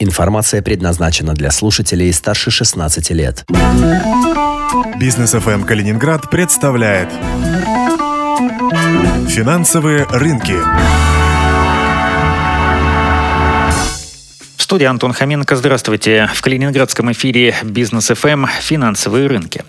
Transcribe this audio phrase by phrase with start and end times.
[0.00, 3.44] Информация предназначена для слушателей старше 16 лет.
[5.00, 7.08] Бизнес ФМ Калининград представляет
[9.28, 10.54] Финансовые рынки.
[14.68, 15.56] Студии Антон Хоменко.
[15.56, 16.28] Здравствуйте.
[16.34, 18.44] В калининградском эфире «Бизнес ФМ.
[18.60, 19.64] Финансовые рынки».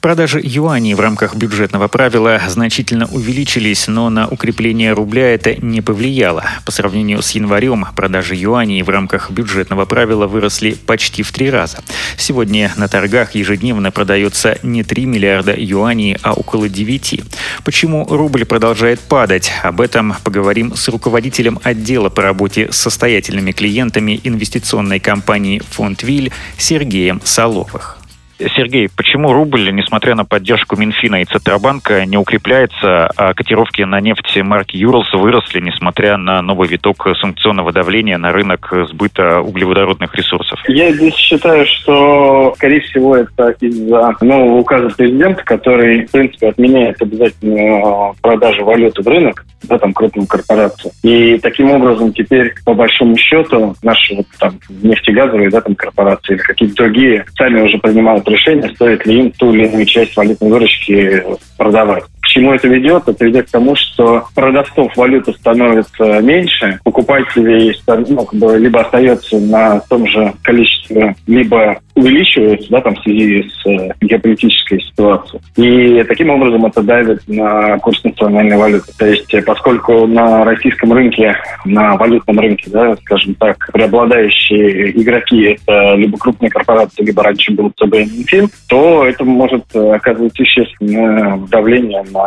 [0.00, 6.44] Продажи юаней в рамках бюджетного правила значительно увеличились, но на укрепление рубля это не повлияло.
[6.64, 11.80] По сравнению с январем продажи юаней в рамках бюджетного правила выросли почти в три раза.
[12.16, 17.22] Сегодня на торгах ежедневно продается не 3 миллиарда юаней, а около 9.
[17.64, 19.52] Почему рубль продолжает падать?
[19.62, 27.20] Об этом поговорим с руководителем отдела по работе с состоятельными клиентами инвестиционной компании «Фондвиль» Сергеем
[27.24, 27.97] Соловых.
[28.38, 34.36] Сергей, почему рубль, несмотря на поддержку Минфина и Центробанка, не укрепляется, а котировки на нефть
[34.42, 40.60] марки Юрлс выросли, несмотря на новый виток санкционного давления на рынок сбыта углеводородных ресурсов?
[40.68, 47.00] Я здесь считаю, что, скорее всего, это из-за нового указа президента, который, в принципе, отменяет
[47.02, 50.92] обязательную продажу валюты в рынок, да, там, крупным корпорациям.
[51.02, 56.42] И таким образом теперь, по большому счету, наши вот, там, нефтегазовые да, там, корпорации или
[56.42, 61.24] какие-то другие сами уже принимают решение, стоит ли им ту или иную часть валютной выручки
[61.56, 62.04] продавать.
[62.28, 63.08] К чему это ведет?
[63.08, 69.38] Это ведет к тому, что продавцов валюты становится меньше, покупателей ну, как бы, либо остается
[69.38, 75.40] на том же количестве, либо увеличивается да, там, в связи с э, геополитической ситуацией.
[75.56, 78.92] И таким образом это давит на курс национальной валюты.
[78.98, 81.34] То есть э, поскольку на российском рынке,
[81.64, 87.72] на валютном рынке, да, скажем так, преобладающие игроки это либо крупные корпорации, либо раньше был
[87.76, 92.17] ЦБ и то это может э, оказывать существенное давление на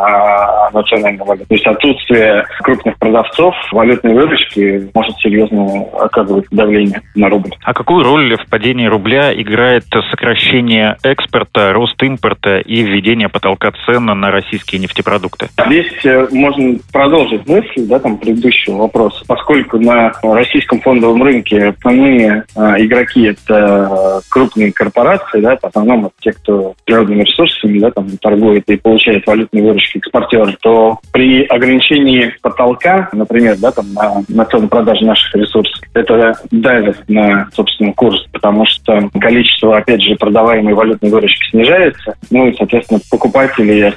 [0.74, 1.48] национальную валюту.
[1.48, 7.52] То есть отсутствие крупных продавцов валютной выручки может серьезно оказывать давление на рубль.
[7.64, 14.06] А какую роль в падении рубля играет сокращение экспорта, рост импорта и введение потолка цен
[14.06, 15.48] на российские нефтепродукты?
[15.68, 19.24] Здесь э, можно продолжить мысль да, там, предыдущего вопроса.
[19.28, 26.14] Поскольку на российском фондовом рынке основные э, игроки– это крупные корпорации, да, в основном это
[26.22, 32.34] те, кто природными ресурсами да, там, торгует и получает валютные выручки экспортеры, то при ограничении
[32.42, 38.26] потолка, например, да, там, на, на цену продажи наших ресурсов, это давит на, собственно, курс,
[38.32, 43.92] потому что количество опять же, продаваемой валютной выручки снижается, ну и, соответственно, покупателей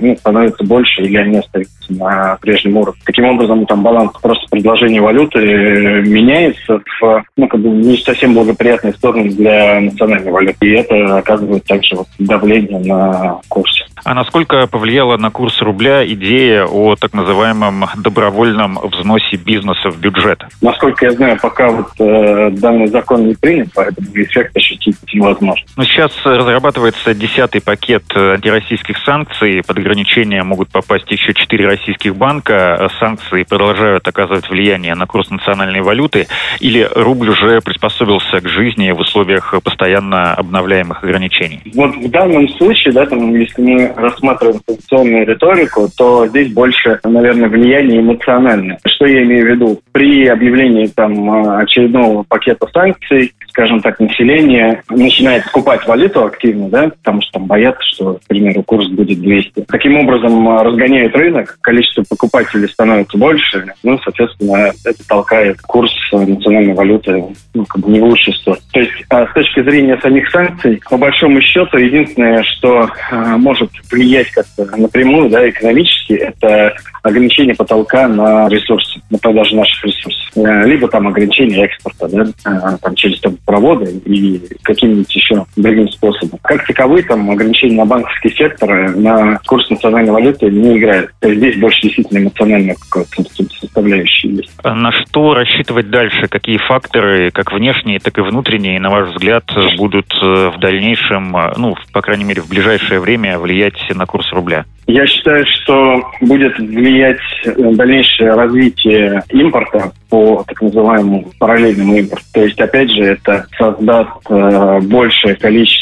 [0.00, 3.00] ну, становится больше или они остаются на прежнем уровне.
[3.04, 8.34] Таким образом, там баланс просто предложения валюты э, меняется в ну, как бы не совсем
[8.34, 10.66] благоприятную сторону для национальной валюты.
[10.66, 13.84] И это оказывает также вот давление на курсе.
[14.04, 20.42] А насколько повлияла на курс рубля идея о так называемом добровольном взносе бизнеса в бюджет?
[20.60, 25.64] Насколько я знаю, пока вот э, данный закон не принят, поэтому эффект ощутить невозможно.
[25.76, 29.62] Но сейчас разрабатывается десятый пакет антироссийских санкций.
[29.66, 32.90] Под ограничения могут попасть еще четыре российских банка.
[32.98, 36.26] Санкции продолжают оказывать влияние на курс национальной валюты.
[36.60, 41.60] Или рубль уже приспособился к жизни в условиях постоянно обновляемых ограничений?
[41.74, 47.48] Вот в данном случае, да, там, если мы рассматриваем санкционную риторику, то здесь больше, наверное,
[47.48, 48.78] влияние эмоциональное.
[48.86, 49.80] Что я имею в виду?
[49.92, 57.20] При объявлении там очередного пакета санкций, скажем так, население начинает покупать валюту активно, да, потому
[57.22, 59.64] что там боятся, что, к примеру, курс будет 200.
[59.68, 67.24] Таким образом, разгоняет рынок, количество покупателей становится больше, ну, соответственно, это толкает курс национальной валюты
[67.54, 68.62] ну, как бы не в лучшую сторону.
[68.72, 73.70] То есть, а с точки зрения самих санкций, по большому счету, единственное, что а, может
[73.90, 76.74] влиять как-то напрямую, да, экономически, это
[77.08, 80.28] ограничение потолка на ресурсы, на продажу наших ресурсов.
[80.36, 86.38] Э, либо там ограничение экспорта, да, э, там через проводы и каким-нибудь еще другим способом.
[86.42, 91.10] Как таковые там ограничения на банковский сектор, э, на курс национальной валюты не играют.
[91.20, 94.50] То есть здесь больше действительно эмоциональная какая-то составляющая есть.
[94.62, 96.28] А на что рассчитывать дальше?
[96.28, 99.44] Какие факторы, как внешние, так и внутренние, на ваш взгляд,
[99.76, 104.64] будут в дальнейшем, ну, по крайней мере, в ближайшее время влиять на курс рубля?
[104.88, 112.24] Я считаю, что будет влиять дальнейшее развитие импорта по так называемому параллельному импорту.
[112.32, 115.77] То есть, опять же, это создаст э, большее количество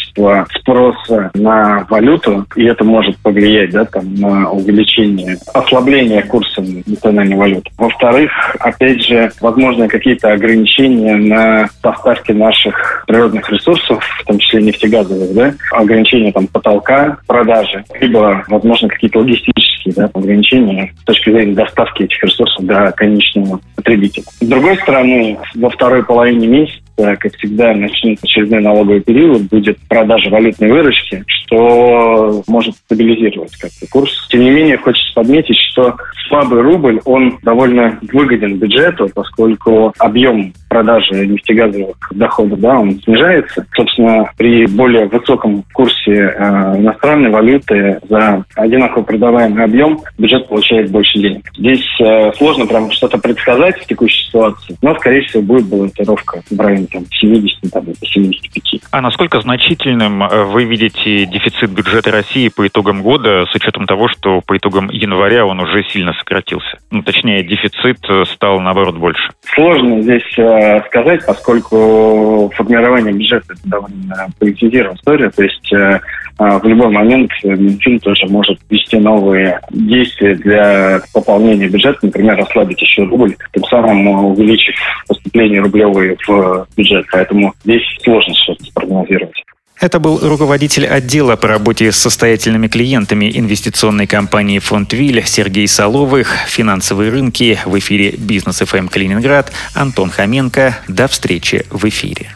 [0.58, 7.70] спроса на валюту, и это может повлиять да, там, на увеличение, ослабление курса национальной валюты.
[7.78, 15.34] Во-вторых, опять же, возможно, какие-то ограничения на поставки наших природных ресурсов, в том числе нефтегазовых,
[15.34, 22.02] да, ограничения там потолка продажи, либо, возможно, какие-то логистические да, ограничения с точки зрения доставки
[22.02, 24.24] этих ресурсов до конечного потребителя.
[24.40, 30.30] С другой стороны, во второй половине месяца как всегда, начнется очередной налоговый период, будет продажа
[30.30, 34.26] валютной выручки, что может стабилизировать как-то курс.
[34.30, 35.96] Тем не менее, хочется подметить, что
[36.28, 43.66] слабый рубль, он довольно выгоден бюджету, поскольку объем продажи нефтегазовых доходов, да, он снижается.
[43.74, 51.18] Собственно, при более высоком курсе э, иностранной валюты за одинаково продаваемый объем бюджет получает больше
[51.18, 51.42] денег.
[51.56, 56.60] Здесь э, сложно прям что-то предсказать в текущей ситуации, но, скорее всего, будет балансировка в
[56.60, 58.82] районе там, 70, там, 75.
[58.90, 64.08] А насколько значительным э, вы видите дефицит бюджета России по итогам года, с учетом того,
[64.08, 66.78] что по итогам января он уже сильно сократился?
[66.90, 69.30] Ну, точнее, дефицит э, стал, наоборот, больше.
[69.54, 75.30] Сложно здесь э, сказать, поскольку формирование бюджета– это довольно политизированная история.
[75.30, 76.00] То есть э, э,
[76.38, 83.04] в любой момент Минфин тоже может ввести новые действия для пополнения бюджета, например, ослабить еще
[83.04, 84.74] рубль, тем самым увеличив
[85.08, 87.06] поступление рублевые в бюджет.
[87.10, 89.42] Поэтому здесь сложно что-то спрогнозировать.
[89.78, 96.34] Это был руководитель отдела по работе с состоятельными клиентами инвестиционной компании «Фондвиль» Сергей Соловых.
[96.48, 99.52] Финансовые рынки в эфире «Бизнес ФМ Калининград».
[99.74, 100.78] Антон Хоменко.
[100.88, 102.35] До встречи в эфире.